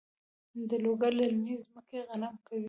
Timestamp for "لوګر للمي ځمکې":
0.83-1.97